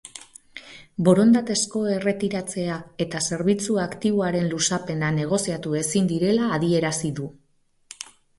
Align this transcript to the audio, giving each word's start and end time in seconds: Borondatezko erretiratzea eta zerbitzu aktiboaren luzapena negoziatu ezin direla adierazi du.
Borondatezko 1.09 1.81
erretiratzea 1.95 2.77
eta 3.05 3.21
zerbitzu 3.25 3.77
aktiboaren 3.83 4.49
luzapena 4.55 5.13
negoziatu 5.19 5.77
ezin 5.83 6.11
direla 6.15 6.49
adierazi 6.59 7.13
du. 7.23 7.29